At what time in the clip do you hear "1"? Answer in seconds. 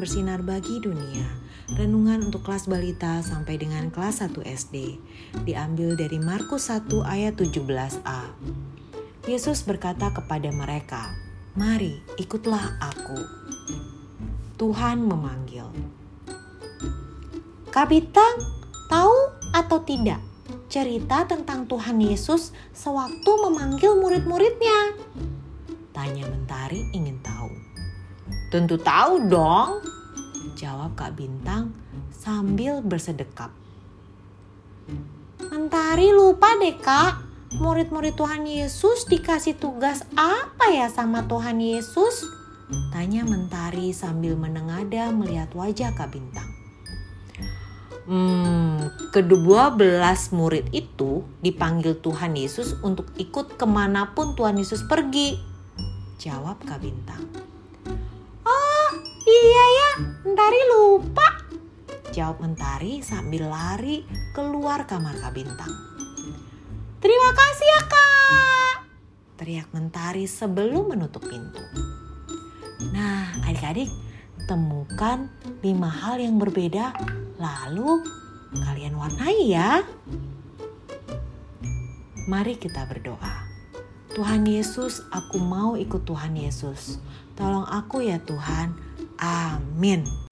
4.26-4.42, 6.72-7.06